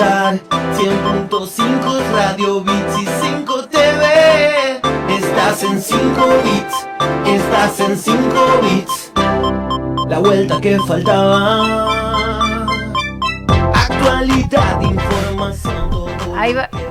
escuchar 0.00 0.40
100.5 0.50 2.12
Radio 2.12 2.62
Bits 2.62 2.98
y 3.00 3.06
5 3.22 3.68
TV. 3.68 4.80
Estás 5.08 5.62
en 5.62 5.82
5 5.82 6.00
bits, 6.44 6.86
estás 7.26 7.80
en 7.80 7.98
5 7.98 8.18
bits. 8.62 9.12
La 10.08 10.18
vuelta 10.18 10.60
que 10.60 10.78
faltaba. 10.86 12.66
Actualidad, 13.74 14.80
información, 14.80 15.90
Ahí 16.36 16.54
va. 16.54 16.89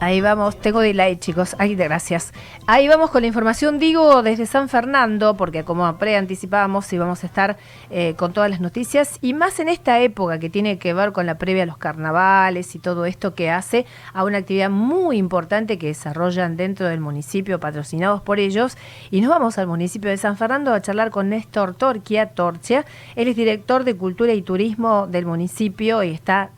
Ahí 0.00 0.20
vamos, 0.20 0.56
tengo 0.60 0.78
delay 0.78 1.16
chicos, 1.16 1.56
ay 1.58 1.74
gracias. 1.74 2.32
Ahí 2.68 2.86
vamos 2.86 3.10
con 3.10 3.22
la 3.22 3.26
información, 3.26 3.80
digo, 3.80 4.22
desde 4.22 4.46
San 4.46 4.68
Fernando, 4.68 5.36
porque 5.36 5.64
como 5.64 5.98
preanticipábamos 5.98 6.92
íbamos 6.92 7.24
a 7.24 7.26
estar 7.26 7.56
eh, 7.90 8.14
con 8.14 8.32
todas 8.32 8.48
las 8.48 8.60
noticias, 8.60 9.18
y 9.22 9.34
más 9.34 9.58
en 9.58 9.68
esta 9.68 9.98
época 9.98 10.38
que 10.38 10.50
tiene 10.50 10.78
que 10.78 10.94
ver 10.94 11.10
con 11.10 11.26
la 11.26 11.36
previa 11.36 11.64
a 11.64 11.66
los 11.66 11.78
carnavales 11.78 12.76
y 12.76 12.78
todo 12.78 13.06
esto 13.06 13.34
que 13.34 13.50
hace 13.50 13.86
a 14.12 14.22
una 14.22 14.38
actividad 14.38 14.70
muy 14.70 15.16
importante 15.16 15.78
que 15.78 15.88
desarrollan 15.88 16.56
dentro 16.56 16.86
del 16.86 17.00
municipio, 17.00 17.58
patrocinados 17.58 18.22
por 18.22 18.38
ellos. 18.38 18.76
Y 19.10 19.20
nos 19.20 19.30
vamos 19.30 19.58
al 19.58 19.66
municipio 19.66 20.10
de 20.10 20.16
San 20.16 20.36
Fernando 20.36 20.72
a 20.74 20.80
charlar 20.80 21.10
con 21.10 21.28
Néstor 21.28 21.74
Torquia 21.74 22.34
Torcia. 22.34 22.84
Él 23.16 23.26
es 23.26 23.34
director 23.34 23.82
de 23.82 23.96
Cultura 23.96 24.32
y 24.32 24.42
Turismo 24.42 25.08
del 25.08 25.26
municipio 25.26 26.04
y 26.04 26.10
está 26.10 26.50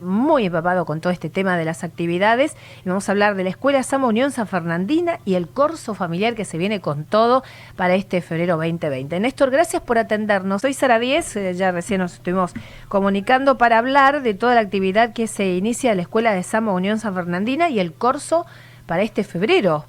muy 0.00 0.46
empapado 0.46 0.84
con 0.84 1.00
todo 1.00 1.12
este 1.12 1.30
tema 1.30 1.56
de 1.56 1.64
las 1.64 1.84
actividades 1.84 2.56
y 2.84 2.88
vamos 2.88 3.08
a 3.08 3.12
hablar 3.12 3.34
de 3.34 3.44
la 3.44 3.50
Escuela 3.50 3.82
Sama 3.82 4.06
Unión 4.06 4.30
San 4.30 4.46
Fernandina 4.46 5.18
y 5.24 5.34
el 5.34 5.48
corso 5.48 5.94
familiar 5.94 6.34
que 6.34 6.44
se 6.44 6.58
viene 6.58 6.80
con 6.80 7.04
todo 7.04 7.42
para 7.76 7.94
este 7.94 8.20
febrero 8.20 8.56
2020. 8.56 9.20
Néstor, 9.20 9.50
gracias 9.50 9.82
por 9.82 9.98
atendernos. 9.98 10.62
Soy 10.62 10.74
Sara 10.74 10.98
Díez, 10.98 11.36
eh, 11.36 11.54
ya 11.54 11.72
recién 11.72 12.00
nos 12.00 12.14
estuvimos 12.14 12.54
comunicando 12.88 13.58
para 13.58 13.78
hablar 13.78 14.22
de 14.22 14.34
toda 14.34 14.54
la 14.54 14.60
actividad 14.60 15.12
que 15.12 15.26
se 15.26 15.54
inicia 15.56 15.90
en 15.90 15.98
la 15.98 16.02
Escuela 16.02 16.32
de 16.32 16.42
Sama 16.42 16.72
Unión 16.72 16.98
San 16.98 17.14
Fernandina 17.14 17.68
y 17.70 17.80
el 17.80 17.92
corso 17.92 18.46
para 18.86 19.02
este 19.02 19.24
febrero. 19.24 19.84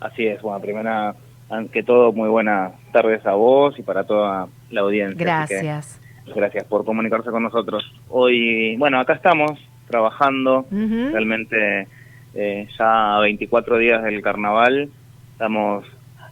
Así 0.00 0.26
es, 0.26 0.42
bueno, 0.42 0.60
primera, 0.60 1.14
ante 1.48 1.82
todo, 1.82 2.12
muy 2.12 2.28
buenas 2.28 2.72
tardes 2.92 3.24
a 3.26 3.32
vos 3.32 3.78
y 3.78 3.82
para 3.82 4.04
toda 4.04 4.48
la 4.70 4.80
audiencia. 4.82 5.24
Gracias. 5.24 6.00
Gracias 6.34 6.64
por 6.64 6.84
comunicarse 6.84 7.30
con 7.30 7.42
nosotros. 7.42 7.84
Hoy, 8.08 8.76
bueno, 8.76 8.98
acá 9.00 9.14
estamos 9.14 9.52
trabajando, 9.88 10.66
realmente 10.70 11.86
eh, 12.34 12.68
ya 12.78 13.16
a 13.16 13.20
24 13.20 13.78
días 13.78 14.02
del 14.02 14.20
carnaval, 14.22 14.90
estamos 15.32 15.84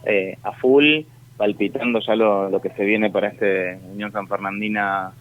eh, 0.04 0.36
a 0.42 0.52
full, 0.52 1.02
palpitando 1.36 2.00
ya 2.00 2.16
lo, 2.16 2.50
lo 2.50 2.60
que 2.60 2.70
se 2.70 2.84
viene 2.84 3.10
para 3.10 3.28
este 3.28 3.78
Unión 3.92 4.12
San 4.12 4.28
Fernandina 4.28 5.12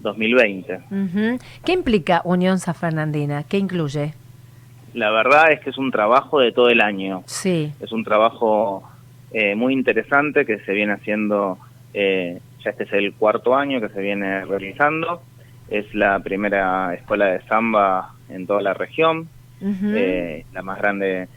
2020. 0.00 0.74
Ujú. 0.90 1.38
¿Qué 1.64 1.72
implica 1.72 2.22
Unión 2.24 2.58
San 2.58 2.74
Fernandina? 2.74 3.44
¿Qué 3.44 3.58
incluye? 3.58 4.14
La 4.94 5.10
verdad 5.10 5.52
es 5.52 5.60
que 5.60 5.70
es 5.70 5.78
un 5.78 5.90
trabajo 5.90 6.40
de 6.40 6.52
todo 6.52 6.68
el 6.68 6.80
año. 6.80 7.22
Sí. 7.26 7.72
Es 7.80 7.92
un 7.92 8.04
trabajo 8.04 8.82
eh, 9.32 9.54
muy 9.54 9.72
interesante 9.72 10.44
que 10.44 10.58
se 10.60 10.72
viene 10.72 10.92
haciendo, 10.92 11.58
eh, 11.94 12.40
ya 12.64 12.70
este 12.70 12.84
es 12.84 12.92
el 12.92 13.14
cuarto 13.14 13.54
año 13.56 13.80
que 13.80 13.88
se 13.88 14.00
viene 14.00 14.44
realizando. 14.44 15.22
Es 15.68 15.92
la 15.94 16.18
primera 16.20 16.92
escuela 16.94 17.26
de 17.26 17.40
samba 17.42 18.14
en 18.28 18.46
toda 18.46 18.60
la 18.62 18.74
región, 18.74 19.28
eh, 19.62 20.44
la 20.52 20.62
más 20.62 20.78
grande 20.78 21.28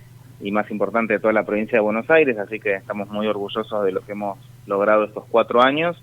y 0.41 0.51
más 0.51 0.69
importante 0.71 1.13
de 1.13 1.19
toda 1.19 1.31
la 1.33 1.45
provincia 1.45 1.77
de 1.77 1.81
Buenos 1.81 2.09
Aires, 2.09 2.37
así 2.37 2.59
que 2.59 2.73
estamos 2.75 3.07
muy 3.09 3.27
orgullosos 3.27 3.85
de 3.85 3.91
lo 3.91 4.01
que 4.01 4.11
hemos 4.13 4.37
logrado 4.65 5.05
estos 5.05 5.23
cuatro 5.29 5.61
años. 5.61 6.01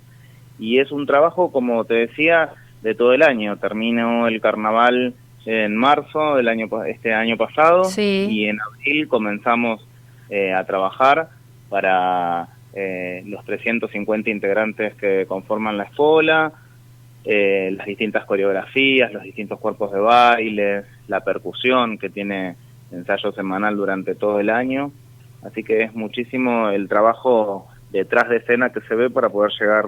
Y 0.59 0.79
es 0.79 0.93
un 0.93 1.07
trabajo, 1.07 1.51
como 1.51 1.85
te 1.85 1.95
decía, 1.95 2.51
de 2.83 2.95
todo 2.95 3.13
el 3.13 3.23
año. 3.23 3.57
Terminó 3.59 4.27
el 4.29 4.41
carnaval 4.41 5.15
en 5.45 5.77
marzo 5.77 6.37
del 6.37 6.49
año 6.49 6.69
este 6.87 7.13
año 7.13 7.37
pasado 7.37 7.85
Sí. 7.85 8.29
y 8.31 8.45
en 8.47 8.61
abril 8.61 9.09
comenzamos 9.09 9.87
eh, 10.31 10.53
a 10.55 10.65
trabajar 10.65 11.29
para 11.69 12.49
eh, 12.75 13.23
los 13.27 13.45
350 13.45 14.31
integrantes 14.31 14.95
que 14.95 15.27
conforman 15.27 15.77
la 15.77 15.85
escuela, 15.85 16.53
eh, 17.25 17.73
las 17.77 17.87
distintas 17.87 18.25
coreografías, 18.25 19.13
los 19.13 19.23
distintos 19.23 19.61
cuerpos 19.61 19.93
de 19.93 20.01
baile, 20.01 20.85
la 21.07 21.21
percusión 21.21 21.99
que 21.99 22.11
tiene 22.11 22.57
ensayo 22.91 23.33
semanal 23.33 23.77
durante 23.77 24.15
todo 24.15 24.41
el 24.41 24.51
año. 24.51 24.93
Así 25.43 25.63
que 25.63 25.83
es 25.83 25.95
muchísimo 25.95 26.71
el 26.71 26.89
trabajo 26.89 27.69
detrás 27.91 28.29
de 28.29 28.37
escena 28.39 28.71
que 28.71 28.81
se 28.83 28.95
ve 28.95 29.11
para 29.11 29.29
poder 29.29 29.53
llegar 29.59 29.87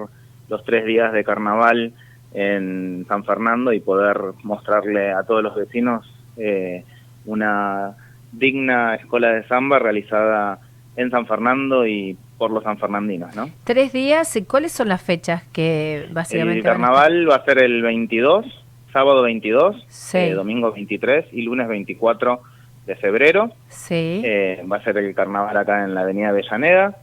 los 0.48 0.64
tres 0.64 0.84
días 0.84 1.12
de 1.12 1.24
carnaval 1.24 1.92
en 2.34 3.06
San 3.08 3.24
Fernando 3.24 3.72
y 3.72 3.80
poder 3.80 4.18
mostrarle 4.42 5.12
a 5.12 5.22
todos 5.22 5.42
los 5.42 5.54
vecinos 5.54 6.06
eh, 6.36 6.84
una 7.24 7.96
digna 8.32 8.96
escuela 8.96 9.32
de 9.32 9.46
samba 9.46 9.78
realizada 9.78 10.58
en 10.96 11.10
San 11.10 11.26
Fernando 11.26 11.86
y 11.86 12.16
por 12.38 12.50
los 12.50 12.62
sanfernandinos, 12.64 13.34
¿no? 13.34 13.48
Tres 13.64 13.92
días, 13.92 14.34
¿y 14.36 14.44
¿cuáles 14.44 14.72
son 14.72 14.88
las 14.88 15.02
fechas 15.02 15.42
que 15.52 16.06
básicamente... 16.12 16.58
El 16.58 16.64
carnaval 16.64 17.28
va 17.28 17.36
a 17.36 17.44
ser 17.44 17.62
el 17.62 17.82
22, 17.82 18.46
sábado 18.92 19.22
22, 19.22 19.84
Sí. 19.88 20.18
eh, 20.18 20.34
domingo 20.34 20.70
23 20.72 21.26
y 21.32 21.42
lunes 21.42 21.66
24 21.68 22.40
de 22.86 22.96
febrero. 22.96 23.50
Sí. 23.68 24.22
Eh, 24.24 24.62
va 24.70 24.76
a 24.76 24.84
ser 24.84 24.98
el 24.98 25.14
carnaval 25.14 25.56
acá 25.56 25.84
en 25.84 25.94
la 25.94 26.02
avenida 26.02 26.28
Avellaneda. 26.28 26.96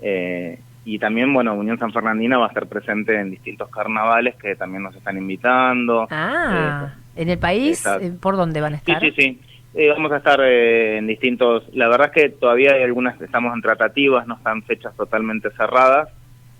eh, 0.00 0.58
y 0.84 0.98
también, 0.98 1.34
bueno, 1.34 1.52
Unión 1.54 1.78
San 1.78 1.92
Fernandina 1.92 2.38
va 2.38 2.46
a 2.46 2.48
estar 2.48 2.66
presente 2.66 3.14
en 3.20 3.30
distintos 3.30 3.68
carnavales 3.68 4.36
que 4.36 4.56
también 4.56 4.82
nos 4.84 4.94
están 4.96 5.18
invitando. 5.18 6.06
ah, 6.10 6.94
¿en 7.14 7.28
el 7.28 7.38
país? 7.38 7.84
eh, 8.00 8.12
¿Por 8.18 8.36
dónde 8.36 8.60
van 8.62 8.74
a 8.74 8.78
Sí, 8.78 8.92
estar? 8.92 9.00
sí, 9.02 9.12
sí. 9.16 9.40
Eh, 9.74 9.88
vamos 9.90 10.10
a 10.12 10.16
estar 10.18 10.40
eh, 10.40 10.98
en 10.98 11.06
distintos... 11.06 11.64
La 11.74 11.88
verdad 11.88 12.10
es 12.14 12.22
que 12.22 12.28
todavía 12.30 12.74
hay 12.74 12.82
algunas, 12.82 13.20
estamos 13.20 13.54
en 13.54 13.62
tratativas, 13.62 14.26
no 14.26 14.36
están 14.36 14.62
fechas 14.62 14.96
totalmente 14.96 15.50
cerradas. 15.50 16.08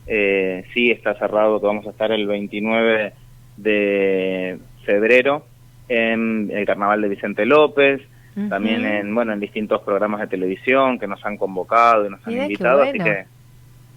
Eh, 0.06 0.64
sí 0.74 0.90
está 0.90 1.14
cerrado 1.14 1.60
que 1.60 1.66
vamos 1.66 1.86
a 1.86 1.90
estar 1.90 2.12
el 2.12 2.26
29 2.26 3.12
de 3.56 4.58
febrero 4.84 5.44
en 5.88 6.50
el 6.52 6.64
Carnaval 6.66 7.02
de 7.02 7.08
Vicente 7.08 7.44
López, 7.44 8.00
también 8.48 8.86
en 8.86 9.12
bueno 9.12 9.32
en 9.32 9.40
distintos 9.40 9.82
programas 9.82 10.20
de 10.20 10.28
televisión 10.28 10.98
que 10.98 11.08
nos 11.08 11.24
han 11.26 11.36
convocado 11.36 12.06
y 12.06 12.10
nos 12.10 12.24
han 12.24 12.34
invitado, 12.34 12.82
así 12.82 12.98
que 12.98 13.24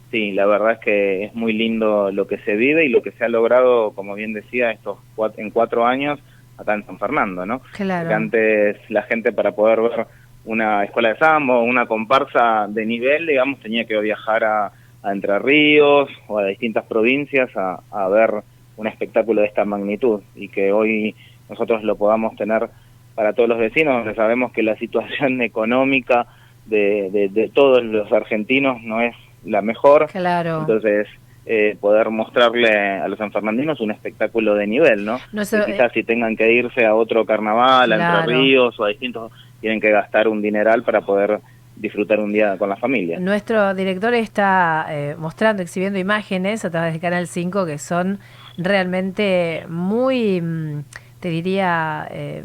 sí, 0.09 0.31
la 0.31 0.47
verdad 0.47 0.73
es 0.73 0.79
que 0.79 1.23
es 1.25 1.35
muy 1.35 1.53
lindo 1.53 2.11
lo 2.11 2.25
que 2.27 2.39
se 2.39 2.55
vive 2.55 2.85
y 2.85 2.89
lo 2.89 3.03
que 3.03 3.11
se 3.11 3.23
ha 3.23 3.29
logrado, 3.29 3.91
como 3.91 4.15
bien 4.15 4.33
decía, 4.33 4.71
estos 4.71 4.97
en 5.37 5.51
cuatro 5.51 5.85
años 5.85 6.19
acá 6.61 6.73
en 6.73 6.85
San 6.85 6.97
Fernando, 6.97 7.45
¿no? 7.45 7.61
Claro. 7.73 8.03
Porque 8.03 8.13
antes 8.13 8.77
la 8.89 9.03
gente 9.03 9.31
para 9.31 9.51
poder 9.51 9.81
ver 9.81 10.07
una 10.45 10.83
escuela 10.83 11.09
de 11.09 11.17
samba 11.17 11.57
o 11.57 11.63
una 11.63 11.85
comparsa 11.85 12.67
de 12.67 12.85
nivel, 12.85 13.27
digamos, 13.27 13.59
tenía 13.59 13.85
que 13.85 13.99
viajar 13.99 14.43
a, 14.43 14.71
a 15.03 15.11
Entre 15.11 15.37
Ríos 15.39 16.09
o 16.27 16.39
a 16.39 16.45
distintas 16.45 16.85
provincias 16.85 17.49
a, 17.55 17.81
a 17.91 18.07
ver 18.07 18.43
un 18.77 18.87
espectáculo 18.87 19.41
de 19.41 19.47
esta 19.47 19.65
magnitud 19.65 20.21
y 20.35 20.47
que 20.47 20.71
hoy 20.71 21.15
nosotros 21.49 21.83
lo 21.83 21.95
podamos 21.95 22.35
tener 22.35 22.69
para 23.13 23.33
todos 23.33 23.49
los 23.49 23.59
vecinos, 23.59 23.93
donde 23.97 24.15
sabemos 24.15 24.51
que 24.51 24.63
la 24.63 24.75
situación 24.77 25.41
económica 25.41 26.27
de, 26.65 27.09
de, 27.11 27.29
de 27.29 27.49
todos 27.49 27.83
los 27.83 28.11
argentinos 28.11 28.81
no 28.81 29.01
es 29.01 29.15
la 29.43 29.61
mejor. 29.61 30.07
Claro. 30.07 30.61
Entonces, 30.61 31.07
eh, 31.45 31.75
poder 31.79 32.09
mostrarle 32.11 32.69
a 32.71 33.07
los 33.07 33.17
sanfernandinos 33.17 33.79
un 33.79 33.91
espectáculo 33.91 34.53
de 34.55 34.67
nivel, 34.67 35.03
¿no? 35.03 35.19
No 35.33 35.41
Que 35.41 35.71
quizás 35.71 35.91
si 35.91 36.03
tengan 36.03 36.35
que 36.35 36.51
irse 36.51 36.85
a 36.85 36.93
otro 36.93 37.25
carnaval, 37.25 37.91
a 37.93 37.95
Claro. 37.95 38.19
Entre 38.19 38.35
Ríos 38.35 38.79
o 38.79 38.85
a 38.85 38.89
distintos, 38.89 39.31
tienen 39.59 39.81
que 39.81 39.89
gastar 39.89 40.27
un 40.27 40.41
dineral 40.41 40.83
para 40.83 41.01
poder 41.01 41.39
disfrutar 41.75 42.19
un 42.19 42.31
día 42.31 42.57
con 42.57 42.69
la 42.69 42.75
familia. 42.75 43.19
Nuestro 43.19 43.73
director 43.73 44.13
está 44.13 44.85
eh, 44.89 45.15
mostrando, 45.17 45.63
exhibiendo 45.63 45.97
imágenes 45.97 46.63
a 46.63 46.69
través 46.69 46.93
de 46.93 46.99
Canal 46.99 47.27
5 47.27 47.65
que 47.65 47.77
son 47.79 48.19
realmente 48.57 49.65
muy, 49.67 50.41
mm, 50.41 50.83
te 51.19 51.29
diría, 51.29 52.07
eh, 52.11 52.43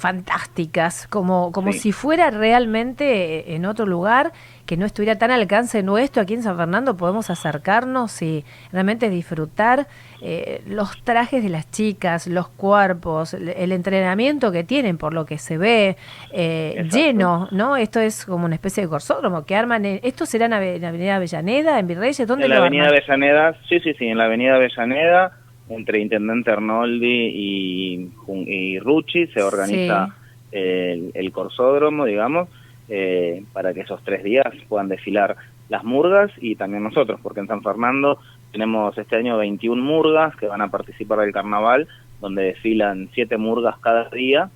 fantásticas, 0.00 1.06
como, 1.08 1.52
como 1.52 1.72
Sí. 1.72 1.78
si 1.78 1.92
fuera 1.92 2.30
realmente 2.30 3.38
eh, 3.50 3.54
en 3.54 3.66
otro 3.66 3.86
lugar 3.86 4.32
que 4.66 4.76
no 4.76 4.86
estuviera 4.86 5.18
tan 5.18 5.30
al 5.32 5.40
alcance 5.40 5.82
nuestro. 5.82 6.22
Aquí 6.22 6.34
en 6.34 6.42
San 6.44 6.56
Fernando 6.56 6.96
podemos 6.96 7.28
acercarnos 7.28 8.22
y 8.22 8.44
realmente 8.72 9.10
disfrutar 9.10 9.88
eh, 10.22 10.62
los 10.66 11.02
trajes 11.02 11.42
de 11.42 11.48
las 11.48 11.68
chicas, 11.72 12.26
los 12.28 12.48
cuerpos, 12.48 13.34
el, 13.34 13.72
entrenamiento 13.72 14.52
que 14.52 14.62
tienen 14.62 14.96
por 14.96 15.12
lo 15.12 15.26
que 15.26 15.38
se 15.38 15.58
ve, 15.58 15.96
eh, 16.32 16.86
lleno, 16.92 17.48
¿no? 17.50 17.76
Esto 17.76 17.98
es 18.00 18.24
como 18.26 18.44
una 18.44 18.54
especie 18.54 18.84
de 18.84 18.88
corsódromo 18.88 19.44
que 19.44 19.56
arman. 19.56 19.84
En, 19.84 20.00
¿Esto 20.04 20.24
será 20.24 20.46
en, 20.46 20.52
Ave- 20.52 20.76
en 20.76 20.84
Avenida 20.84 21.16
Avellaneda, 21.16 21.78
en 21.78 21.86
Virreyes? 21.88 22.26
¿Dónde 22.28 22.44
En 22.44 22.50
la 22.50 22.56
lo 22.56 22.60
avenida 22.62 22.84
arman? 22.84 22.98
Avellaneda, 22.98 23.56
sí, 23.68 23.80
sí, 23.80 23.92
sí, 23.98 24.06
en 24.06 24.18
la 24.18 24.24
avenida 24.26 24.54
Avellaneda, 24.54 25.32
entre 25.70 26.00
Intendente 26.00 26.50
Arnoldi 26.50 27.06
y, 27.06 28.10
y 28.46 28.78
Rucci, 28.78 29.26
se 29.28 29.42
organiza 29.42 30.14
el, 30.52 31.12
el 31.14 31.32
corsódromo, 31.32 32.04
digamos, 32.04 32.48
eh, 32.88 33.44
para 33.52 33.72
que 33.72 33.82
esos 33.82 34.02
tres 34.02 34.24
días 34.24 34.52
puedan 34.68 34.88
desfilar 34.88 35.36
las 35.68 35.84
murgas 35.84 36.32
y 36.40 36.56
también 36.56 36.82
nosotros, 36.82 37.20
porque 37.22 37.38
en 37.38 37.46
San 37.46 37.62
Fernando 37.62 38.18
tenemos 38.50 38.98
este 38.98 39.14
año 39.14 39.38
21 39.38 39.80
murgas 39.80 40.34
que 40.34 40.48
van 40.48 40.60
a 40.60 40.72
participar 40.72 41.20
del 41.20 41.32
carnaval, 41.32 41.86
donde 42.20 42.42
desfilan 42.42 43.08
siete 43.14 43.36
murgas 43.36 43.78
cada 43.78 44.10
día 44.10 44.50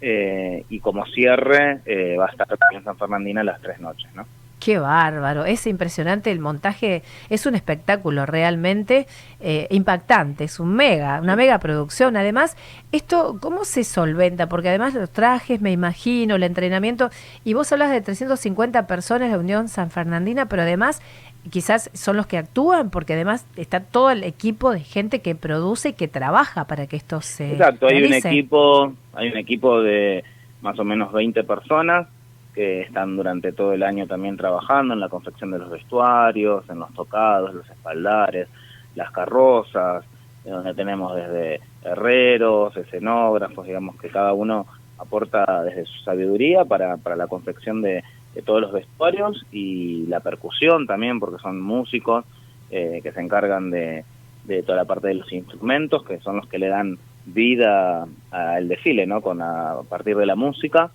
eh, 0.00 0.64
y 0.70 0.78
como 0.78 1.04
cierre 1.06 1.80
eh, 1.84 2.16
va 2.16 2.26
a 2.26 2.30
estar 2.30 2.46
en 2.72 2.84
San 2.84 2.96
Fernandina 2.96 3.42
las 3.42 3.60
tres 3.60 3.80
noches, 3.80 4.08
¿no? 4.14 4.24
Qué 4.60 4.78
bárbaro, 4.78 5.46
es 5.46 5.66
impresionante 5.66 6.30
el 6.30 6.38
montaje, 6.38 7.02
es 7.30 7.46
un 7.46 7.54
espectáculo 7.54 8.26
realmente 8.26 9.06
eh, 9.40 9.66
impactante, 9.70 10.44
es 10.44 10.60
un 10.60 10.74
mega, 10.74 11.18
una 11.22 11.34
mega 11.34 11.58
producción. 11.58 12.14
Además, 12.18 12.58
esto, 12.92 13.38
¿cómo 13.40 13.64
se 13.64 13.84
solventa? 13.84 14.50
Porque 14.50 14.68
además 14.68 14.92
los 14.92 15.08
trajes, 15.08 15.62
me 15.62 15.72
imagino, 15.72 16.34
el 16.36 16.42
entrenamiento, 16.42 17.08
y 17.42 17.54
vos 17.54 17.72
hablas 17.72 17.90
de 17.90 18.02
350 18.02 18.86
personas 18.86 19.30
de 19.30 19.36
la 19.36 19.40
Unión 19.40 19.68
San 19.68 19.90
Fernandina, 19.90 20.46
pero 20.46 20.60
además 20.60 21.00
quizás 21.48 21.88
son 21.94 22.18
los 22.18 22.26
que 22.26 22.36
actúan, 22.36 22.90
porque 22.90 23.14
además 23.14 23.46
está 23.56 23.80
todo 23.80 24.10
el 24.10 24.24
equipo 24.24 24.72
de 24.72 24.80
gente 24.80 25.22
que 25.22 25.34
produce 25.34 25.90
y 25.90 25.92
que 25.94 26.06
trabaja 26.06 26.66
para 26.66 26.86
que 26.86 26.96
esto 26.96 27.22
se 27.22 27.52
Exacto, 27.52 27.86
hay 27.86 28.02
un 28.02 28.12
equipo, 28.12 28.92
hay 29.14 29.30
un 29.30 29.38
equipo 29.38 29.80
de 29.80 30.22
más 30.60 30.78
o 30.78 30.84
menos 30.84 31.12
20 31.14 31.42
personas 31.44 32.06
que 32.54 32.82
están 32.82 33.16
durante 33.16 33.52
todo 33.52 33.72
el 33.72 33.82
año 33.82 34.06
también 34.06 34.36
trabajando 34.36 34.94
en 34.94 35.00
la 35.00 35.08
confección 35.08 35.50
de 35.50 35.58
los 35.58 35.70
vestuarios, 35.70 36.68
en 36.68 36.80
los 36.80 36.92
tocados, 36.94 37.54
los 37.54 37.68
espaldares, 37.68 38.48
las 38.94 39.10
carrozas, 39.10 40.04
donde 40.44 40.74
tenemos 40.74 41.14
desde 41.14 41.60
herreros, 41.84 42.76
escenógrafos, 42.76 43.66
digamos 43.66 43.96
que 44.00 44.08
cada 44.08 44.32
uno 44.32 44.66
aporta 44.98 45.62
desde 45.64 45.86
su 45.86 46.02
sabiduría 46.02 46.64
para, 46.64 46.96
para 46.96 47.16
la 47.16 47.26
confección 47.26 47.82
de, 47.82 48.02
todos 48.44 48.60
los 48.60 48.72
vestuarios 48.72 49.44
y 49.50 50.06
la 50.06 50.20
percusión 50.20 50.86
también, 50.86 51.18
porque 51.18 51.42
son 51.42 51.60
músicos 51.60 52.24
eh, 52.70 53.00
que 53.02 53.12
se 53.12 53.20
encargan 53.20 53.70
de, 53.70 54.04
de 54.44 54.62
toda 54.62 54.78
la 54.78 54.84
parte 54.84 55.08
de 55.08 55.14
los 55.14 55.32
instrumentos, 55.32 56.04
que 56.04 56.20
son 56.20 56.36
los 56.36 56.46
que 56.46 56.58
le 56.58 56.68
dan 56.68 56.98
vida 57.26 58.06
al 58.30 58.68
desfile, 58.68 59.06
¿no? 59.06 59.20
Con 59.20 59.42
a 59.42 59.80
partir 59.88 60.16
de 60.16 60.26
la 60.26 60.36
música, 60.36 60.90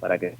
para 0.00 0.18
que 0.18 0.34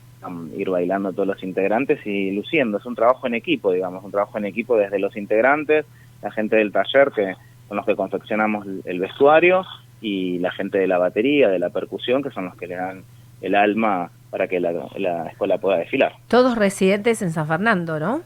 ir 0.57 0.71
bailando 0.71 1.13
todos 1.13 1.29
los 1.29 1.43
integrantes 1.43 2.05
y 2.07 2.33
luciendo. 2.33 2.79
Es 2.79 2.87
un 2.87 2.95
trabajo 2.95 3.27
en 3.27 3.35
equipo, 3.35 3.73
digamos, 3.73 4.03
un 4.03 4.11
trabajo 4.11 4.39
en 4.39 4.47
equipo 4.47 4.77
desde 4.77 4.99
los 4.99 5.17
integrantes, 5.17 5.87
la 6.23 6.31
gente 6.31 6.57
del 6.57 6.73
taller 6.73 7.13
que 7.13 7.35
son 7.69 7.77
los 7.77 7.87
que 7.87 7.95
confeccionamos 7.95 8.67
el 8.85 8.99
vestuario 8.99 9.65
y 10.01 10.39
la 10.39 10.51
gente 10.51 10.79
de 10.79 10.87
la 10.87 10.99
batería, 10.99 11.49
de 11.49 11.59
la 11.59 11.71
percusión, 11.71 12.23
que 12.23 12.31
son 12.31 12.47
los 12.47 12.57
que 12.57 12.67
le 12.67 12.75
dan 12.75 13.05
el 13.41 13.55
alma 13.55 14.11
para 14.31 14.49
que 14.49 14.61
la, 14.61 14.71
escuela 15.31 15.59
pueda 15.59 15.79
desfilar. 15.79 16.13
Todos 16.29 16.57
residentes 16.57 17.23
en 17.23 17.31
San 17.31 17.47
Fernando, 17.47 17.99
¿no? 17.99 18.23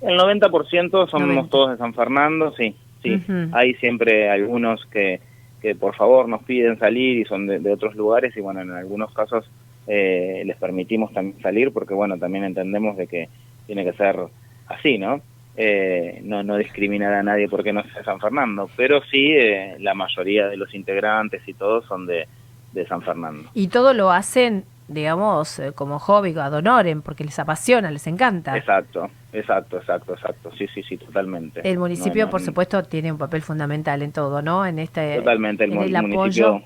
El 0.00 0.18
90% 0.18 1.10
somos 1.10 1.50
todos 1.50 1.72
de 1.72 1.76
San 1.76 1.92
Fernando, 1.94 2.52
sí, 2.52 2.76
sí. 3.02 3.20
Hay 3.52 3.74
siempre 3.74 4.30
algunos 4.30 4.84
que, 4.86 5.20
que 5.60 5.74
por 5.74 5.96
favor 5.96 6.28
nos 6.28 6.42
piden 6.44 6.78
salir 6.78 7.18
y 7.18 7.24
son 7.24 7.46
de 7.46 7.72
otros 7.72 7.96
lugares 7.96 8.36
y 8.36 8.40
bueno, 8.40 8.60
en 8.60 8.70
algunos 8.70 9.12
casos 9.12 9.48
eh, 9.90 10.42
les 10.44 10.56
permitimos 10.58 11.14
también 11.14 11.40
salir 11.40 11.72
porque 11.72 11.94
bueno 11.94 12.18
también 12.18 12.44
entendemos 12.44 12.94
de 12.98 13.06
que 13.06 13.30
tiene 13.66 13.84
que 13.84 13.94
ser 13.94 14.16
así 14.66 14.98
no 14.98 15.22
eh, 15.56 16.20
no 16.24 16.42
no 16.42 16.58
discriminar 16.58 17.14
a 17.14 17.22
nadie 17.22 17.48
porque 17.48 17.72
no 17.72 17.82
sea 17.84 18.04
San 18.04 18.20
Fernando 18.20 18.68
pero 18.76 19.00
sí 19.10 19.32
eh, 19.32 19.76
la 19.80 19.94
mayoría 19.94 20.46
de 20.46 20.58
los 20.58 20.74
integrantes 20.74 21.40
y 21.48 21.54
todos 21.54 21.86
son 21.86 22.06
de, 22.06 22.28
de 22.72 22.86
San 22.86 23.00
Fernando. 23.00 23.48
Y 23.54 23.68
todo 23.68 23.94
lo 23.94 24.10
hacen 24.10 24.64
digamos 24.88 25.60
como 25.74 25.98
hobby 25.98 26.34
ad 26.38 26.52
honorem 26.52 27.00
porque 27.00 27.24
les 27.24 27.38
apasiona 27.38 27.90
les 27.90 28.06
encanta. 28.06 28.58
Exacto 28.58 29.08
exacto 29.32 29.78
exacto 29.78 30.12
exacto. 30.12 30.50
Sí 30.58 30.66
sí 30.74 30.82
sí 30.82 30.98
totalmente. 30.98 31.62
El 31.64 31.78
municipio 31.78 32.28
por 32.28 32.42
supuesto 32.42 32.82
tiene 32.82 33.10
un 33.10 33.16
papel 33.16 33.40
fundamental 33.40 34.02
en 34.02 34.12
todo 34.12 34.42
no 34.42 34.66
en 34.66 34.80
este 34.80 35.16
totalmente 35.16 35.64
el, 35.64 35.70
municipio 35.70 36.62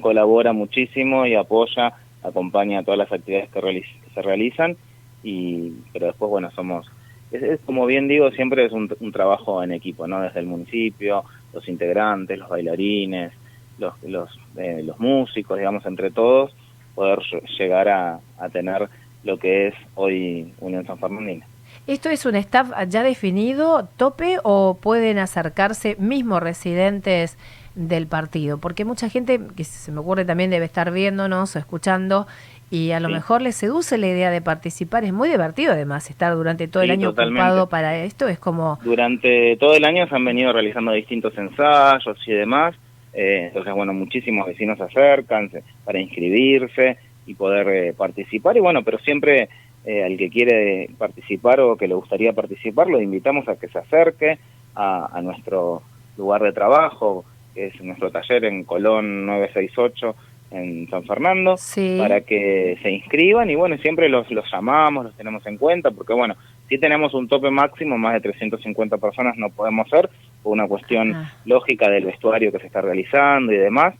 colabora 0.00 0.52
muchísimo 0.52 1.24
y 1.24 1.36
apoya 1.36 1.94
acompaña 2.24 2.82
todas 2.82 2.98
las 2.98 3.12
actividades 3.12 3.50
que, 3.50 3.84
se 4.14 4.22
realizan, 4.22 4.76
y 5.22 5.72
pero 5.92 6.06
después, 6.06 6.30
bueno, 6.30 6.50
somos, 6.52 6.90
es, 7.30 7.60
como 7.60 7.86
bien 7.86 8.08
digo, 8.08 8.30
siempre 8.32 8.64
es 8.64 8.72
un, 8.72 8.88
trabajo 9.12 9.62
en 9.62 9.72
equipo, 9.72 10.06
¿no? 10.06 10.20
Desde 10.20 10.40
el 10.40 10.46
municipio, 10.46 11.24
los 11.52 11.68
integrantes, 11.68 12.38
los 12.38 12.48
bailarines, 12.48 13.32
los, 13.78 13.94
los, 14.02 14.30
eh, 14.56 14.82
los 14.84 14.98
músicos, 14.98 15.58
digamos, 15.58 15.84
entre 15.86 16.10
todos, 16.10 16.54
poder 16.94 17.20
llegar 17.58 17.88
a, 17.88 18.20
a 18.38 18.48
tener 18.48 18.88
lo 19.22 19.38
que 19.38 19.68
es 19.68 19.74
hoy 19.94 20.52
Unión 20.60 20.86
San 20.86 20.98
Fernandina. 20.98 21.46
¿Esto 21.86 22.08
es 22.08 22.24
un 22.24 22.34
staff 22.36 22.70
ya 22.88 23.02
definido, 23.02 23.88
tope, 23.96 24.38
o 24.42 24.78
pueden 24.80 25.18
acercarse 25.18 25.96
mismos 25.98 26.42
residentes 26.42 27.36
del 27.74 28.06
partido? 28.06 28.58
Porque 28.58 28.84
mucha 28.84 29.08
gente, 29.08 29.40
que 29.56 29.64
se 29.64 29.92
me 29.92 30.00
ocurre 30.00 30.24
también 30.24 30.50
debe 30.50 30.64
estar 30.64 30.90
viéndonos 30.92 31.56
o 31.56 31.58
escuchando, 31.58 32.26
y 32.70 32.90
a 32.90 32.98
lo 32.98 33.08
mejor 33.08 33.40
les 33.42 33.54
seduce 33.54 33.98
la 33.98 34.08
idea 34.08 34.30
de 34.30 34.40
participar. 34.40 35.04
Es 35.04 35.12
muy 35.12 35.28
divertido 35.28 35.72
además 35.72 36.10
estar 36.10 36.34
durante 36.34 36.66
todo 36.66 36.82
el 36.82 36.90
año 36.90 37.10
ocupado 37.10 37.68
para 37.68 38.02
esto. 38.02 38.26
Es 38.26 38.38
como... 38.38 38.78
Durante 38.82 39.56
todo 39.58 39.76
el 39.76 39.84
año 39.84 40.08
se 40.08 40.14
han 40.16 40.24
venido 40.24 40.52
realizando 40.52 40.90
distintos 40.90 41.36
ensayos 41.38 42.18
y 42.26 42.32
demás. 42.32 42.74
Eh, 43.12 43.44
entonces, 43.46 43.72
bueno, 43.74 43.92
muchísimos 43.92 44.46
vecinos 44.46 44.78
se 44.78 44.84
acercan 44.84 45.50
para 45.84 46.00
inscribirse 46.00 46.98
y 47.26 47.34
poder 47.34 47.68
eh, 47.68 47.92
participar. 47.92 48.56
Y 48.56 48.60
bueno, 48.60 48.82
pero 48.82 48.98
siempre 48.98 49.48
eh, 49.84 50.02
al 50.02 50.16
que 50.16 50.30
quiere 50.30 50.88
participar 50.96 51.60
o 51.60 51.76
que 51.76 51.86
le 51.86 51.94
gustaría 51.94 52.32
participar, 52.32 52.88
lo 52.88 53.02
invitamos 53.02 53.46
a 53.48 53.56
que 53.56 53.68
se 53.68 53.78
acerque 53.78 54.38
a, 54.74 55.20
nuestro 55.22 55.82
lugar 56.16 56.42
de 56.42 56.52
trabajo, 56.52 57.24
que 57.54 57.66
es 57.66 57.80
nuestro 57.80 58.10
taller 58.10 58.44
en 58.44 58.64
Colón 58.64 59.26
968 59.26 60.14
en 60.50 60.88
San 60.88 61.04
Fernando, 61.04 61.56
para 61.98 62.20
que 62.20 62.78
se 62.82 62.90
inscriban 62.90 63.50
y 63.50 63.56
bueno, 63.56 63.76
siempre 63.78 64.08
los, 64.08 64.30
los 64.30 64.44
llamamos, 64.50 65.06
los 65.06 65.16
tenemos 65.16 65.44
en 65.46 65.58
cuenta, 65.58 65.90
porque 65.90 66.12
bueno, 66.12 66.36
si 66.68 66.78
tenemos 66.78 67.12
un 67.14 67.28
tope 67.28 67.50
máximo, 67.50 67.98
más 67.98 68.14
de 68.14 68.20
350 68.20 68.98
personas 68.98 69.36
no 69.36 69.50
podemos 69.50 69.88
ser, 69.88 70.08
por 70.42 70.52
una 70.52 70.68
cuestión 70.68 71.14
ah. 71.14 71.32
lógica 71.44 71.90
del 71.90 72.04
vestuario 72.04 72.52
que 72.52 72.60
se 72.60 72.66
está 72.66 72.80
realizando 72.80 73.52
y 73.52 73.56
demás, 73.56 73.94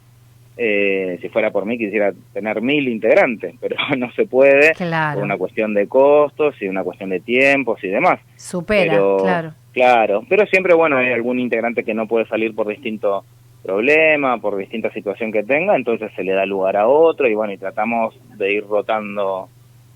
eh, 0.56 1.18
si 1.20 1.28
fuera 1.30 1.50
por 1.50 1.66
mí 1.66 1.76
quisiera 1.76 2.12
tener 2.32 2.62
mil 2.62 2.86
integrantes, 2.88 3.54
pero 3.60 3.76
no 3.98 4.12
se 4.12 4.26
puede 4.26 4.72
por 4.74 5.22
una 5.22 5.36
cuestión 5.36 5.74
de 5.74 5.88
costos 5.88 6.54
y 6.60 6.68
una 6.68 6.84
cuestión 6.84 7.10
de 7.10 7.20
tiempos 7.20 7.82
y 7.82 7.88
demás. 7.88 8.20
Supera, 8.36 8.96
claro. 9.18 9.54
Claro, 9.72 10.24
pero 10.28 10.46
siempre, 10.46 10.72
bueno, 10.72 10.98
hay 10.98 11.12
algún 11.12 11.40
integrante 11.40 11.82
que 11.82 11.94
no 11.94 12.06
puede 12.06 12.26
salir 12.26 12.54
por 12.54 12.68
distinto 12.68 13.24
problema, 13.64 14.38
por 14.38 14.56
distinta 14.56 14.92
situación 14.92 15.32
que 15.32 15.42
tenga, 15.42 15.74
entonces 15.74 16.12
se 16.14 16.22
le 16.22 16.32
da 16.32 16.44
lugar 16.44 16.76
a 16.76 16.86
otro 16.86 17.26
y 17.26 17.34
bueno, 17.34 17.52
y 17.52 17.58
tratamos 17.58 18.14
de 18.36 18.52
ir 18.52 18.66
rotando 18.66 19.48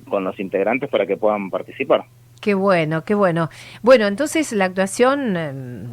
con 0.08 0.24
los 0.24 0.40
integrantes 0.40 0.88
para 0.88 1.06
que 1.06 1.16
puedan 1.16 1.50
participar. 1.50 2.04
Qué 2.40 2.54
bueno, 2.54 3.04
qué 3.04 3.14
bueno. 3.14 3.50
Bueno, 3.82 4.06
entonces 4.06 4.52
la 4.52 4.64
actuación 4.66 5.36
em, 5.36 5.86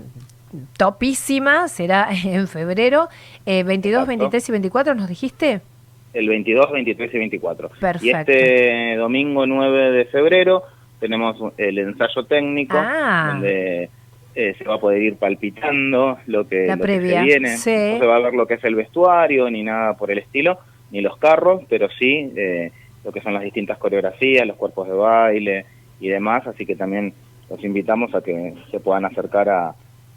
topísima, 0.77 1.67
será 1.67 2.07
en 2.25 2.47
febrero. 2.47 3.09
Eh, 3.45 3.63
22, 3.63 4.07
23 4.07 4.49
y 4.49 4.51
24, 4.51 4.95
¿nos 4.95 5.09
dijiste? 5.09 5.61
El 6.13 6.29
22, 6.29 6.71
23 6.71 7.13
y 7.13 7.17
24. 7.17 7.69
Perfecto. 7.79 8.05
Y 8.05 8.09
este 8.11 8.95
domingo 8.95 9.45
9 9.45 9.91
de 9.91 10.05
febrero 10.05 10.63
tenemos 10.99 11.35
el 11.57 11.77
ensayo 11.77 12.23
técnico, 12.23 12.77
ah. 12.79 13.31
donde 13.33 13.89
eh, 14.35 14.53
se 14.57 14.65
va 14.65 14.75
a 14.75 14.79
poder 14.79 15.01
ir 15.01 15.15
palpitando 15.15 16.17
lo 16.27 16.47
que, 16.47 16.67
La 16.67 16.77
previa. 16.77 17.23
viene. 17.23 17.51
No 17.51 17.57
se 17.57 18.05
va 18.05 18.17
a 18.17 18.19
ver 18.19 18.33
lo 18.33 18.45
que 18.45 18.55
es 18.55 18.63
el 18.65 18.75
vestuario, 18.75 19.49
ni 19.49 19.63
nada 19.63 19.93
por 19.95 20.11
el 20.11 20.17
estilo, 20.17 20.59
ni 20.91 21.01
los 21.01 21.17
carros, 21.17 21.63
pero 21.69 21.87
sí 21.89 22.31
eh, 22.35 22.71
lo 23.03 23.11
que 23.11 23.21
son 23.21 23.33
las 23.33 23.43
distintas 23.43 23.77
coreografías, 23.77 24.45
los 24.45 24.57
cuerpos 24.57 24.87
de 24.87 24.93
baile 24.93 25.65
y 25.99 26.09
demás, 26.09 26.45
así 26.47 26.65
que 26.65 26.75
también 26.75 27.13
los 27.49 27.63
invitamos 27.63 28.13
a 28.13 28.21
que 28.21 28.53
se 28.71 28.79
puedan 28.79 29.05
acercar 29.05 29.47
a, 29.49 29.75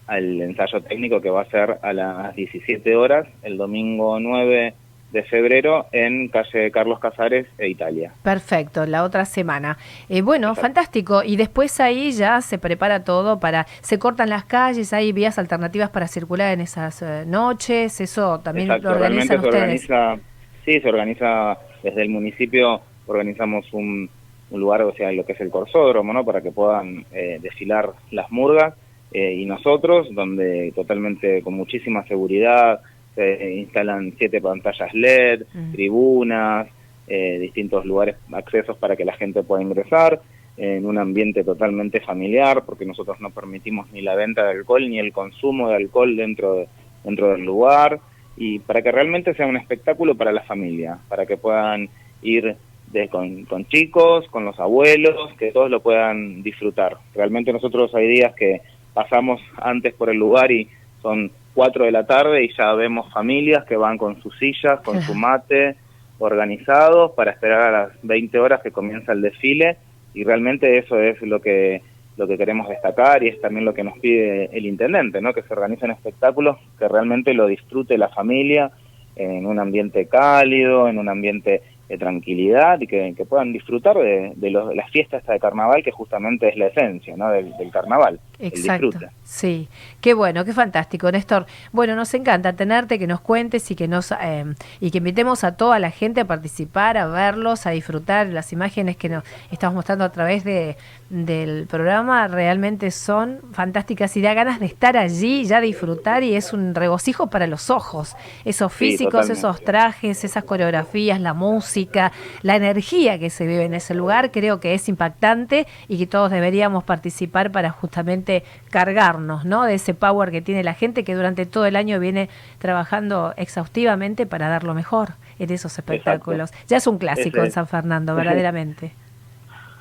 al 0.08 0.40
ensayo 0.40 0.80
técnico 0.80 1.20
que 1.20 1.30
va 1.30 1.42
a 1.42 1.50
ser 1.50 1.78
a 1.82 1.92
las 1.92 2.34
17 2.34 2.96
horas 2.96 3.28
el 3.42 3.56
domingo 3.56 4.18
9 4.18 4.74
de 5.12 5.22
febrero 5.22 5.86
en 5.92 6.28
calle 6.28 6.70
Carlos 6.70 6.98
Casares 7.00 7.46
e 7.58 7.68
Italia. 7.68 8.12
Perfecto, 8.22 8.84
la 8.86 9.04
otra 9.04 9.24
semana. 9.24 9.78
Eh, 10.08 10.20
bueno, 10.22 10.54
fantástico. 10.54 11.22
Y 11.24 11.36
después 11.36 11.80
ahí 11.80 12.12
ya 12.12 12.40
se 12.40 12.58
prepara 12.58 13.04
todo 13.04 13.40
para, 13.40 13.66
se 13.80 13.98
cortan 13.98 14.28
las 14.28 14.44
calles, 14.44 14.92
hay 14.92 15.12
vías 15.12 15.38
alternativas 15.38 15.90
para 15.90 16.08
circular 16.08 16.52
en 16.52 16.60
esas 16.60 17.02
eh, 17.02 17.24
noches, 17.26 18.00
eso 18.00 18.40
también 18.40 18.68
lo 18.68 18.90
organizan 18.90 19.38
ustedes. 19.38 19.82
Se 19.82 19.92
organiza, 19.92 20.22
sí, 20.64 20.80
se 20.80 20.88
organiza 20.88 21.58
desde 21.82 22.02
el 22.02 22.10
municipio, 22.10 22.80
organizamos 23.06 23.66
un, 23.72 24.10
lugar, 24.50 24.82
o 24.82 24.94
sea, 24.94 25.12
lo 25.12 25.24
que 25.26 25.32
es 25.32 25.40
el 25.40 25.50
corsódromo, 25.50 26.12
¿no? 26.12 26.24
Para 26.24 26.40
que 26.40 26.50
puedan 26.50 27.04
eh, 27.12 27.38
desfilar 27.40 27.92
las 28.10 28.30
murgas 28.30 28.74
eh, 29.12 29.34
y 29.34 29.46
nosotros, 29.46 30.08
donde 30.12 30.72
totalmente 30.74 31.42
con 31.42 31.54
muchísima 31.54 32.04
seguridad 32.06 32.80
se 33.14 33.54
instalan 33.54 34.14
siete 34.18 34.40
pantallas 34.40 34.92
LED, 34.94 35.44
mm. 35.52 35.72
tribunas, 35.72 36.68
eh, 37.06 37.38
distintos 37.40 37.84
lugares, 37.84 38.16
accesos 38.32 38.76
para 38.76 38.94
que 38.94 39.04
la 39.04 39.14
gente 39.14 39.42
pueda 39.42 39.62
ingresar 39.62 40.20
en 40.58 40.84
un 40.84 40.98
ambiente 40.98 41.44
totalmente 41.44 42.00
familiar, 42.00 42.64
porque 42.66 42.84
nosotros 42.84 43.20
no 43.20 43.30
permitimos 43.30 43.90
ni 43.92 44.02
la 44.02 44.16
venta 44.16 44.44
de 44.44 44.50
alcohol 44.50 44.88
ni 44.90 44.98
el 44.98 45.12
consumo 45.12 45.68
de 45.68 45.76
alcohol 45.76 46.16
dentro, 46.16 46.66
dentro 47.04 47.30
del 47.30 47.44
lugar. 47.44 48.00
y 48.36 48.60
para 48.60 48.82
que 48.82 48.92
realmente 48.92 49.34
sea 49.34 49.46
un 49.46 49.56
espectáculo 49.56 50.14
para 50.14 50.30
la 50.30 50.42
familia, 50.42 50.98
para 51.08 51.26
que 51.26 51.36
puedan 51.36 51.88
ir 52.22 52.56
de, 52.92 53.08
con, 53.08 53.44
con, 53.44 53.64
chicos, 53.66 54.28
con 54.28 54.44
los 54.44 54.58
abuelos, 54.60 55.32
que 55.38 55.50
todos 55.50 55.70
lo 55.70 55.80
puedan 55.80 56.42
disfrutar. 56.42 56.98
Realmente 57.14 57.52
nosotros 57.52 57.92
hay 57.94 58.06
días 58.06 58.34
que 58.34 58.60
pasamos 58.94 59.40
antes 59.56 59.94
por 59.94 60.10
el 60.10 60.18
lugar 60.18 60.52
y 60.52 60.68
son 61.02 61.32
4 61.58 61.86
de 61.86 61.90
la 61.90 62.06
tarde 62.06 62.44
y 62.44 62.54
ya 62.56 62.72
vemos 62.74 63.12
familias 63.12 63.64
que 63.64 63.76
van 63.76 63.98
con 63.98 64.22
sus 64.22 64.32
sillas, 64.38 64.78
con 64.84 65.02
su 65.02 65.12
mate, 65.26 65.74
organizados 66.20 67.10
para 67.16 67.32
esperar 67.32 67.74
a 67.74 67.82
las 67.82 67.90
20 68.04 68.38
horas 68.38 68.62
que 68.62 68.70
comienza 68.70 69.10
el 69.10 69.22
desfile 69.22 69.76
y 70.14 70.22
realmente 70.22 70.78
eso 70.78 71.00
es 71.00 71.20
lo 71.20 71.40
que 71.40 71.82
lo 72.16 72.28
que 72.28 72.38
queremos 72.38 72.68
destacar 72.68 73.24
y 73.24 73.28
es 73.28 73.40
también 73.40 73.64
lo 73.64 73.74
que 73.74 73.82
nos 73.82 73.98
pide 73.98 74.56
el 74.56 74.66
intendente, 74.66 75.20
¿no? 75.20 75.34
que 75.34 75.42
se 75.42 75.52
organicen 75.52 75.90
espectáculos 75.90 76.58
que 76.78 76.86
realmente 76.86 77.34
lo 77.34 77.48
disfrute 77.48 77.98
la 77.98 78.08
familia 78.08 78.70
en 79.16 79.44
un 79.44 79.58
ambiente 79.58 80.06
cálido, 80.06 80.88
en 80.88 80.98
un 80.98 81.08
ambiente 81.08 81.62
de 81.88 81.98
tranquilidad 81.98 82.80
y 82.80 82.86
que, 82.86 83.26
puedan 83.28 83.52
disfrutar 83.52 83.96
de, 83.98 84.32
de, 84.36 84.50
los, 84.50 84.72
las 84.76 84.88
fiestas 84.92 85.26
de 85.26 85.40
carnaval, 85.40 85.82
que 85.82 85.90
justamente 85.90 86.50
es 86.50 86.56
la 86.56 86.68
esencia 86.68 87.16
¿no? 87.16 87.30
del, 87.30 87.52
carnaval. 87.72 88.20
Exacto. 88.38 88.98
Sí, 89.24 89.68
qué 90.00 90.14
bueno, 90.14 90.44
qué 90.44 90.52
fantástico, 90.52 91.10
Néstor. 91.10 91.46
Bueno, 91.72 91.94
nos 91.94 92.14
encanta 92.14 92.54
tenerte, 92.54 92.98
que 92.98 93.06
nos 93.06 93.20
cuentes 93.20 93.70
y 93.70 93.74
que 93.74 93.88
nos 93.88 94.12
eh, 94.12 94.44
y 94.80 94.90
que 94.90 94.98
invitemos 94.98 95.44
a 95.44 95.56
toda 95.56 95.78
la 95.78 95.90
gente 95.90 96.22
a 96.22 96.24
participar, 96.24 96.96
a 96.96 97.06
verlos, 97.06 97.66
a 97.66 97.70
disfrutar 97.70 98.28
las 98.28 98.52
imágenes 98.52 98.96
que 98.96 99.08
nos 99.08 99.24
estamos 99.50 99.74
mostrando 99.74 100.04
a 100.04 100.12
través 100.12 100.44
de, 100.44 100.76
del 101.10 101.66
programa. 101.66 102.28
Realmente 102.28 102.90
son 102.90 103.40
fantásticas 103.52 104.16
y 104.16 104.22
da 104.22 104.34
ganas 104.34 104.60
de 104.60 104.66
estar 104.66 104.96
allí, 104.96 105.44
ya 105.44 105.60
disfrutar 105.60 106.22
y 106.22 106.34
es 106.34 106.52
un 106.52 106.74
regocijo 106.74 107.28
para 107.28 107.46
los 107.46 107.70
ojos. 107.70 108.16
Esos 108.44 108.72
físicos, 108.72 109.28
esos 109.30 109.62
trajes, 109.62 110.24
esas 110.24 110.44
coreografías, 110.44 111.20
la 111.20 111.34
música, 111.34 112.12
la 112.42 112.56
energía 112.56 113.18
que 113.18 113.30
se 113.30 113.46
vive 113.46 113.64
en 113.64 113.74
ese 113.74 113.94
lugar, 113.94 114.30
creo 114.30 114.60
que 114.60 114.74
es 114.74 114.88
impactante 114.88 115.66
y 115.88 115.98
que 115.98 116.06
todos 116.06 116.30
deberíamos 116.30 116.84
participar 116.84 117.50
para 117.50 117.70
justamente 117.70 118.27
cargarnos 118.70 119.44
¿no? 119.44 119.64
de 119.64 119.74
ese 119.74 119.94
power 119.94 120.30
que 120.30 120.40
tiene 120.40 120.62
la 120.64 120.74
gente 120.74 121.04
que 121.04 121.14
durante 121.14 121.46
todo 121.46 121.66
el 121.66 121.76
año 121.76 121.98
viene 122.00 122.28
trabajando 122.58 123.34
exhaustivamente 123.36 124.26
para 124.26 124.48
dar 124.48 124.64
lo 124.64 124.74
mejor 124.74 125.10
en 125.38 125.50
esos 125.50 125.78
espectáculos. 125.78 126.52
Ya 126.66 126.76
es 126.76 126.86
un 126.86 126.98
clásico 126.98 127.42
en 127.42 127.50
San 127.50 127.66
Fernando, 127.66 128.14
verdaderamente. 128.14 128.92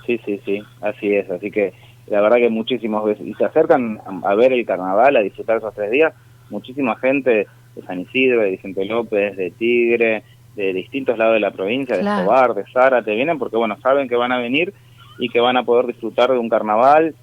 Sí, 0.05 0.19
sí, 0.25 0.41
sí, 0.45 0.63
así 0.81 1.13
es. 1.13 1.29
Así 1.29 1.51
que 1.51 1.73
la 2.07 2.21
verdad 2.21 2.37
que 2.37 2.49
muchísimos 2.49 3.03
veces, 3.03 3.27
y 3.27 3.33
se 3.33 3.45
acercan 3.45 3.99
a, 4.23 4.35
ver 4.35 4.53
el 4.53 4.65
carnaval, 4.65 5.15
a 5.15 5.21
disfrutar 5.21 5.57
esos 5.57 5.73
tres 5.73 5.91
días, 5.91 6.13
muchísima 6.49 6.95
gente 6.95 7.47
de 7.75 7.81
San 7.83 7.99
Isidro, 7.99 8.41
de 8.41 8.51
Vicente 8.51 8.85
López, 8.85 9.35
de 9.35 9.51
Tigre, 9.51 10.23
de 10.55 10.73
distintos 10.73 11.17
lados 11.17 11.33
de 11.33 11.39
la 11.41 11.51
provincia, 11.51 11.95
de 11.95 12.01
Escobar, 12.01 12.53
de 12.53 12.63
Zárate, 12.71 13.13
vienen 13.13 13.37
porque, 13.37 13.57
bueno, 13.57 13.77
saben 13.81 14.07
que 14.07 14.15
van 14.15 14.31
a 14.31 14.39
venir 14.39 14.73
y 15.19 15.29
que 15.29 15.39
van 15.39 15.57
a 15.57 15.63
poder 15.63 15.87
disfrutar 15.87 16.31
de 16.31 16.37
un 16.37 16.49
carnaval 16.49 17.13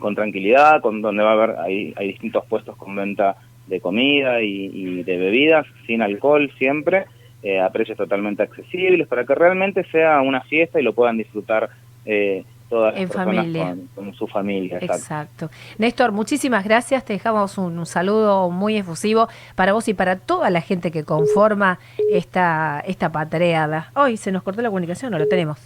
con 0.00 0.16
tranquilidad, 0.16 0.80
con 0.80 1.00
donde 1.00 1.22
va 1.22 1.30
a 1.30 1.34
haber, 1.34 1.56
hay, 1.60 1.94
hay 1.96 2.08
distintos 2.08 2.44
puestos 2.46 2.76
con 2.76 2.96
venta 2.96 3.36
de 3.68 3.80
comida 3.80 4.42
y, 4.42 5.04
de 5.04 5.16
bebidas, 5.16 5.66
sin 5.86 6.02
alcohol 6.02 6.50
siempre, 6.58 7.04
eh, 7.42 7.60
a 7.60 7.70
precios 7.70 7.96
totalmente 7.96 8.42
accesibles, 8.42 9.06
para 9.06 9.24
que 9.24 9.34
realmente 9.34 9.84
sea 9.84 10.20
una 10.20 10.40
fiesta 10.40 10.80
y 10.80 10.82
lo 10.82 10.92
puedan 10.92 11.16
disfrutar 11.16 11.70
eh, 12.04 12.42
todas 12.70 12.98
las 12.98 13.12
familia. 13.12 13.76
Con, 13.94 14.14
su 14.14 14.26
familia. 14.26 14.78
Exacto. 14.80 15.50
Néstor, 15.76 16.12
muchísimas 16.12 16.64
gracias. 16.64 17.04
Te 17.04 17.12
dejamos 17.12 17.58
un, 17.58 17.84
saludo 17.84 18.48
muy 18.48 18.76
efusivo 18.76 19.28
para 19.56 19.72
vos 19.72 19.88
y 19.88 19.94
para 19.94 20.16
toda 20.16 20.48
la 20.50 20.60
gente 20.60 20.90
que 20.92 21.04
conforma 21.04 21.80
esta, 22.10 22.82
esta 22.86 23.10
patreada. 23.10 23.90
Hoy 23.94 24.16
se 24.16 24.30
nos 24.30 24.42
cortó 24.44 24.62
la 24.62 24.68
comunicación, 24.68 25.10
no 25.10 25.18
lo 25.18 25.26
tenemos. 25.26 25.58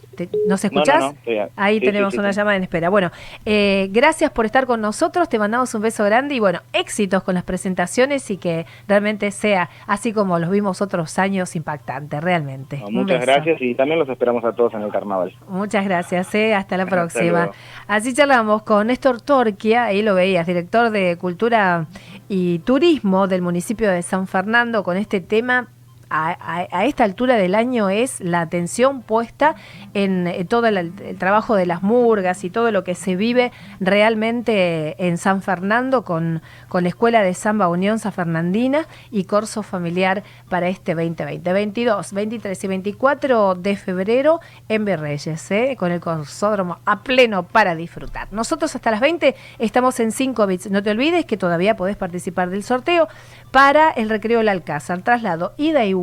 ¿Nos 0.48 0.64
escuchás? 0.64 1.14
Ahí 1.56 1.78
tenemos 1.78 2.14
una 2.14 2.30
llamada 2.30 2.56
en 2.56 2.62
espera. 2.62 2.88
Bueno, 2.88 3.10
eh, 3.44 3.88
gracias 3.92 4.30
por 4.30 4.46
estar 4.46 4.66
con 4.66 4.80
nosotros. 4.80 5.28
Te 5.28 5.38
mandamos 5.38 5.74
un 5.74 5.82
beso 5.82 6.04
grande 6.04 6.34
y 6.34 6.40
bueno, 6.40 6.60
éxitos 6.72 7.22
con 7.22 7.34
las 7.34 7.44
presentaciones 7.44 8.30
y 8.30 8.38
que 8.38 8.64
realmente 8.88 9.30
sea 9.30 9.68
así 9.86 10.12
como 10.14 10.38
los 10.38 10.50
vimos 10.50 10.80
otros 10.80 11.18
años 11.18 11.54
impactante, 11.54 12.20
realmente. 12.20 12.82
muchas 12.90 13.20
gracias 13.20 13.60
y 13.60 13.74
también 13.74 13.98
los 13.98 14.08
esperamos 14.08 14.42
a 14.44 14.52
todos 14.52 14.72
en 14.72 14.82
el 14.82 14.90
carnaval. 14.90 15.34
Muchas 15.48 15.84
gracias. 15.84 16.34
Eh. 16.34 16.54
Hasta 16.54 16.78
la 16.78 16.84
próxima. 16.84 16.93
Así 17.86 18.14
charlamos 18.14 18.62
con 18.62 18.86
Néstor 18.86 19.20
Torquia, 19.20 19.84
ahí 19.84 20.02
lo 20.02 20.14
veías, 20.14 20.46
director 20.46 20.90
de 20.90 21.16
Cultura 21.16 21.86
y 22.28 22.60
Turismo 22.60 23.28
del 23.28 23.42
municipio 23.42 23.90
de 23.90 24.02
San 24.02 24.26
Fernando, 24.26 24.82
con 24.82 24.96
este 24.96 25.20
tema 25.20 25.68
a, 26.10 26.84
esta 26.84 27.04
altura 27.04 27.36
del 27.36 27.54
año 27.54 27.88
es 27.90 28.20
la 28.20 28.40
atención 28.40 29.02
puesta 29.02 29.54
en, 29.94 30.26
eh, 30.26 30.44
todo 30.44 30.66
el, 30.66 30.92
trabajo 31.18 31.56
de 31.56 31.66
las 31.66 31.82
murgas 31.82 32.44
y 32.44 32.50
todo 32.50 32.70
lo 32.70 32.84
que 32.84 32.94
se 32.94 33.16
vive 33.16 33.52
realmente 33.80 35.06
en 35.06 35.18
San 35.18 35.42
Fernando 35.42 36.04
con, 36.04 36.42
con 36.68 36.82
la 36.84 36.88
Escuela 36.88 37.22
de 37.22 37.34
Samba 37.34 37.68
Unión 37.68 37.98
San 37.98 38.12
Fernandina 38.12 38.86
y 39.10 39.24
Corso 39.24 39.62
Familiar 39.62 40.22
para 40.48 40.68
este 40.68 40.94
2020. 40.94 41.52
22, 41.52 42.12
23 42.12 42.64
y 42.64 42.68
24 42.68 43.54
de 43.54 43.76
febrero 43.76 44.40
en 44.68 44.84
Berreyes, 44.84 45.50
¿eh? 45.50 45.76
con 45.78 45.92
el 45.92 46.00
Corsódromo 46.00 46.78
a 46.84 47.02
pleno 47.02 47.44
para 47.44 47.74
disfrutar. 47.74 48.28
Nosotros 48.30 48.74
hasta 48.74 48.90
las 48.90 49.00
20 49.00 49.34
estamos 49.58 49.98
en 50.00 50.12
5 50.12 50.46
bits. 50.46 50.70
No 50.70 50.82
te 50.82 50.90
olvides 50.90 51.24
que 51.24 51.36
todavía 51.36 51.76
podés 51.76 51.96
participar 51.96 52.50
del 52.50 52.62
sorteo 52.62 53.08
para 53.50 53.90
el 53.90 54.08
recreo 54.08 54.38
del 54.38 54.48
Alcázar, 54.48 55.02
traslado, 55.02 55.54
ida 55.56 55.84
y 55.84 55.94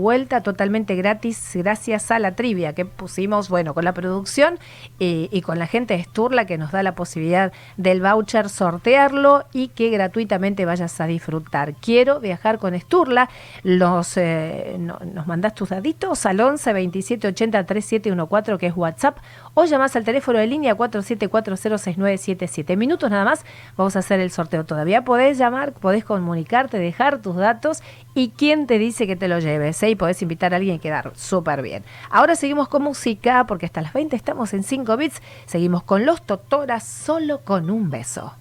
totalmente 0.41 0.95
gratis 0.95 1.51
gracias 1.53 2.11
a 2.11 2.19
la 2.19 2.35
trivia 2.35 2.73
que 2.73 2.85
pusimos, 2.85 3.49
bueno, 3.49 3.73
con 3.73 3.85
la 3.85 3.93
producción 3.93 4.59
y 4.99 5.41
con 5.41 5.59
la 5.59 5.67
gente 5.67 5.95
de 5.95 6.03
Sturla 6.03 6.45
que 6.45 6.57
nos 6.57 6.71
da 6.71 6.83
la 6.83 6.95
posibilidad 6.95 7.51
del 7.77 8.01
voucher 8.01 8.49
sortearlo 8.49 9.45
y 9.53 9.69
que 9.69 9.89
gratuitamente 9.89 10.65
vayas 10.65 10.99
a 11.01 11.07
disfrutar. 11.07 11.73
Quiero 11.75 12.19
viajar 12.19 12.57
con 12.59 12.79
Sturla, 12.79 13.29
los, 13.63 14.17
eh, 14.17 14.77
nos 14.79 15.27
mandás 15.27 15.55
tus 15.55 15.69
daditos 15.69 16.25
al 16.25 16.39
11 16.39 16.73
27 16.73 17.27
80 17.27 17.65
3714 17.65 18.57
que 18.57 18.67
es 18.67 18.75
WhatsApp 18.75 19.17
o 19.53 19.65
llamás 19.65 19.95
al 19.95 20.03
teléfono 20.03 20.39
de 20.39 20.47
línea 20.47 20.75
47406977. 20.75 22.77
Minutos 22.77 23.09
nada 23.09 23.25
más, 23.25 23.45
vamos 23.77 23.95
a 23.95 23.99
hacer 23.99 24.19
el 24.19 24.31
sorteo. 24.31 24.65
Todavía 24.65 25.03
podés 25.03 25.37
llamar, 25.37 25.73
podés 25.73 26.05
comunicarte, 26.05 26.79
dejar 26.79 27.21
tus 27.21 27.35
datos 27.35 27.81
y 28.13 28.29
quién 28.29 28.67
te 28.67 28.77
dice 28.77 29.07
que 29.07 29.15
te 29.15 29.27
lo 29.27 29.39
lleves. 29.39 29.81
Y 29.83 29.95
podés 29.95 30.21
invitar 30.21 30.53
a 30.53 30.57
alguien 30.57 30.75
y 30.75 30.79
quedar 30.79 31.11
súper 31.15 31.61
bien. 31.61 31.83
Ahora 32.09 32.35
seguimos 32.35 32.67
con 32.67 32.83
música 32.83 33.45
porque 33.47 33.65
hasta 33.65 33.81
las 33.81 33.93
20 33.93 34.15
estamos 34.15 34.53
en 34.53 34.63
5 34.63 34.97
bits. 34.97 35.21
Seguimos 35.45 35.83
con 35.83 36.05
los 36.05 36.21
Totoras 36.21 36.83
solo 36.83 37.41
con 37.41 37.69
un 37.69 37.89
beso. 37.89 38.33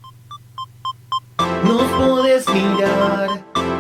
Nos 1.64 1.83
podés 1.93 2.47
mirar, 2.50 3.29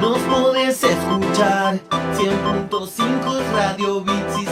nos 0.00 0.18
podés 0.20 0.82
escuchar. 0.82 1.78
100.5 2.14 3.42
Radio 3.52 4.02
Bits 4.02 4.42
y 4.42 4.46